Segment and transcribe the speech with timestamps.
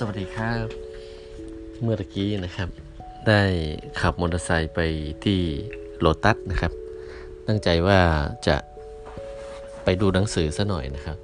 [0.00, 0.66] สวัสดีครับ
[1.82, 2.68] เมื่อกี้นะครับ
[3.28, 3.42] ได้
[4.00, 4.80] ขับมอเตอร์ไซค์ไป
[5.24, 5.40] ที่
[6.00, 6.72] โลตัสนะครับ
[7.46, 8.00] ตั้งใจว่า
[8.46, 8.56] จะ
[9.84, 11.16] ไปดูหนังสือซะหน่อยนะครับ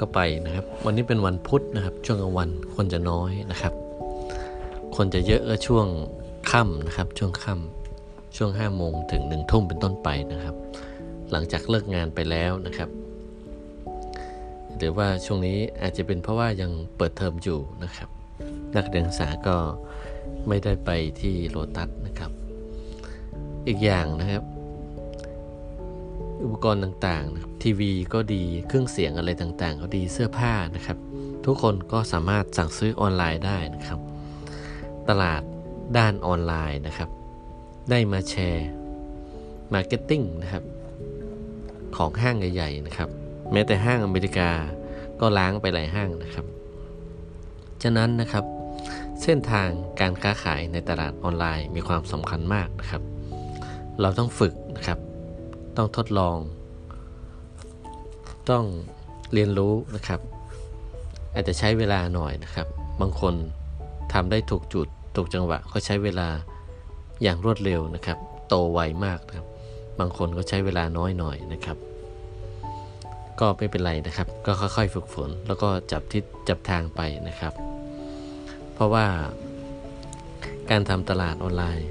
[0.00, 3.72] ก็ไปนะครับ วันนี้เป็นวันพุธนะครับ ช่วงกลางวันคนจะน้อยนะครับ
[4.96, 5.86] คนจะเยอะก็ช่วง
[6.50, 10.54] ค่ำนะครับ ช่วงค่ำช่วง5โมงถึง1ทุ่มเป็นต้นไปนะครับ
[11.30, 12.90] หลังจากเลิกงานไปแล้วนะครับ
[14.78, 18.08] หรือว่าช่วงนี้อาจจะเป็นเพราะว่ายังเปิดเทอมอยู่นะครับ
[18.76, 19.56] นักเรียนศึกษาก็
[20.48, 22.30] ไม่ได้ไปที่โลตัสนะครับ
[23.66, 24.44] อีกอย่างนะครับ
[26.42, 30.98] อุปกรณ์ต่างๆนะครับทีวีก็ดีเครื่องเสียงอะไรต่างๆ ก็ดีเสื้อผ้านะครับ
[31.46, 34.00] ทุกคนก็สามารถสั่งซื้อออนไลน์ได้นะครับ
[35.08, 35.42] ตลาด
[35.98, 37.10] ด้านออนไลน์นะครับ
[37.90, 38.68] ได้มาแชร์
[39.72, 40.64] marketing นะครับ
[41.96, 43.08] ของห้างใหญ่ๆนะครับ
[43.52, 44.50] แม้แต่ห้างอเมริกา
[45.20, 46.46] ก็ร้างไปหลายห้างนะครับ
[47.82, 48.44] ฉะนั้นนะครับ
[49.22, 49.68] เส้นทาง
[50.00, 53.02] การค้าขายในตลาดออนไลน์มีความสำคัญมากนะครับ
[54.00, 54.98] เราต้องฝึกนะครับ
[55.76, 56.36] ต้องทดลอง
[58.50, 58.64] ต้อง
[59.32, 60.20] เรียนรู้นะครับ
[61.34, 62.66] อาจจะใช้เวลาหน่อยนะครับ
[63.00, 63.34] บางคน
[64.12, 66.28] ทำได้ถูกจุดถูกจังหวะก็ใช้เวลา
[67.22, 68.18] อย่างรวดเร็วนะครับ
[68.48, 69.46] โตไวมากนะครับ
[69.98, 71.76] บางคนก็ใช้เวลาน้อยหน่อยนะครับ
[73.40, 77.52] ก็ไม่เป็นไรนะครับ ก็ค่อยๆฝึกฝน แล้วก็จับทิศจับทางไปนะครับ
[78.74, 79.06] เพราะว่า
[80.70, 81.88] การทำตลาดออนไลน์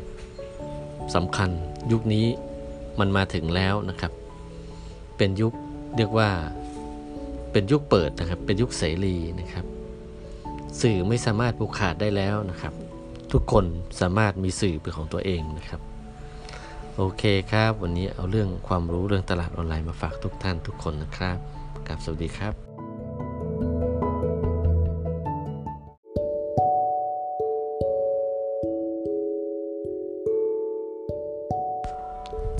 [1.15, 1.49] สำคัญ
[1.91, 2.25] ยุคนี้
[2.99, 4.11] มันมาถึงแล้วนะครับ
[5.17, 5.53] เป็นยุค
[5.97, 6.29] เรียกว่า
[7.51, 9.65] เป็นยุคเปิดนะครับ เป็นยุคเสรีนะครับ
[10.81, 12.73] สื่อไม่สามารถผูกขาดได้แล้วนะครับ
[13.31, 13.65] ทุกคน
[14.01, 15.81] สามารถมีสื่อเป็นของตัวเองนะครับ
[16.99, 21.37] โอเคครับ วันนี้เอาเรื่องความรู้เรื่องตลาดออนไลน์มาฝากทุกท่านทุกคนนะครับ
[21.87, 22.53] กับสวัสดีครับ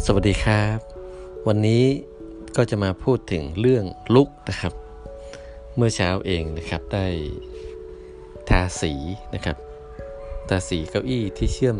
[0.05, 0.77] สวัสดีครับ
[1.47, 1.83] วันนี้
[2.57, 4.73] ก็จะมาพูดถึงเรื่องลุกนะครับ
[5.75, 7.07] เมื่อเช้าเองนะครับได้
[8.49, 8.93] ทาสี
[9.33, 9.57] นะครับ
[10.49, 11.77] ทาสีเก้าอี้ที่เชื่อม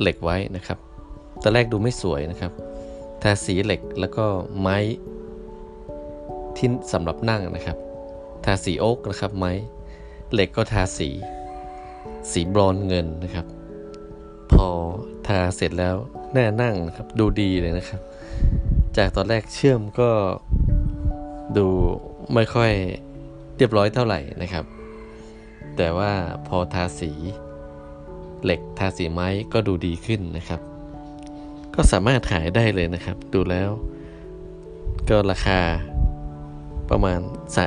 [0.00, 0.78] เหล็กไว้นะครับ
[1.46, 2.52] ตอนแรกดูไม่สวยนะครับ
[3.22, 4.26] ทาสีเหล็กแล้วก็
[4.60, 4.78] ไม้
[6.56, 7.76] ที่สำหรับนั่งนะครับ
[8.44, 9.52] ทาสีโอ๊กนะครับไม้
[10.32, 11.08] เหล็กก็ทาสี
[12.32, 13.46] สีบรอนเงินนะครับ
[14.52, 14.66] พอ
[15.26, 15.96] ทาเสร็จแล้ว
[16.32, 18.00] หน้านั่งนะครับ ดูดีเลยนะครับ
[18.96, 20.10] จากตอนแรกเชื่อมก็
[21.56, 21.66] ดู
[22.34, 22.72] ไม่ค่อย
[23.56, 24.64] เรียบร้อยเท่าไหร่นะครับ
[25.76, 26.12] แต่ว่า
[26.46, 27.10] พอทาสี
[28.44, 30.60] เหล็กทาสีไม้ก็ดูดีขึ้นนะครับ
[31.74, 33.70] ก็สามารถขายได้เลยนะครับ ดูแล้ว
[35.08, 35.60] ก็ราคา
[36.90, 37.20] ประมาณ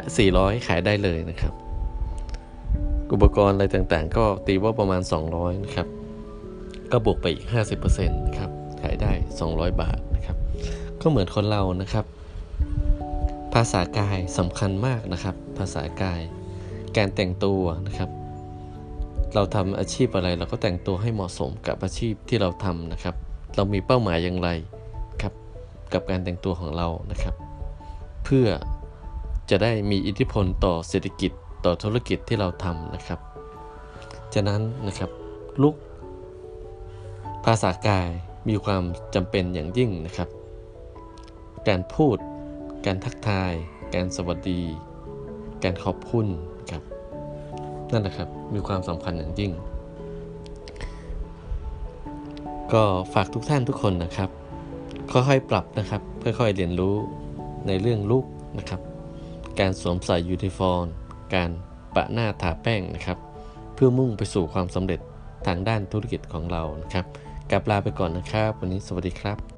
[0.10, 1.54] 400 ขายได้เลยนะครับ
[3.14, 5.02] อุปกรณ์อะไรต่างๆ ก็ตีว่าประมาณ
[5.34, 5.88] 200 นะครับ
[6.92, 7.48] ก็บวกไปอีก
[7.78, 8.50] 50%นะครับ
[8.82, 9.12] ขายได้
[9.46, 10.38] 200 บาทนะครับ
[11.02, 12.06] ก็เหมือนคนเรานะครับ
[13.54, 16.22] ภาษากายสำคัญมากนะครับ ภาษากาย
[16.98, 18.10] การแต่งตัวนะครับ
[19.36, 23.16] เราทำอาชีพอะไรเราก็แต่งตัวให้เหมาะสมกับอาชีพที่เราทำนะครับ
[23.56, 24.50] เรามีเป้าหมายอย่างไร
[25.22, 25.34] ครับ
[25.94, 27.36] กับการแต่งตัวของเรานะครับ
[28.24, 28.48] เพื่อ
[29.50, 31.32] จะได้มีอิทธิพลต่อเศรษฐกิจ
[31.66, 33.20] ต่อธุรกิจที่เราทำนะครับ
[34.34, 35.12] ฉะนั้นนะครับ
[35.62, 35.76] ลุก
[37.46, 38.10] ภาษากาย
[38.50, 38.84] มีความ
[39.16, 40.30] จำเป็นอย่างยิ่งนะครับ
[41.68, 42.18] การพูด
[42.86, 43.54] การทักทาย
[43.94, 44.62] การสวัสดี
[45.64, 46.28] การขอบคุณ
[46.72, 46.84] ครับ
[47.92, 49.52] นั่นแหละครับมีความสำคัญอย่างยิ่ง
[52.74, 52.84] ก็
[53.14, 54.30] ฝากทุกท่านทุกคนนะครับ
[55.12, 56.96] ค่อยๆปรับนะครับ ค่อยๆเรียนรู้
[57.68, 58.26] ในเรื่องลุก
[58.58, 58.82] นะครับ
[59.60, 60.86] การสวมใส่ยูนิฟอร์ม
[61.36, 61.50] การ
[61.96, 63.18] ปะหน้าทาแป้งนะครับ
[63.74, 65.00] เพื่อมุ่งไปสู่ความสำเร็จ
[65.48, 67.06] ทางด้านธุรกิจของเรานะครับ
[67.52, 69.57] กลับลาไปก่อนนะครับ วันนี้สวัสดีครับ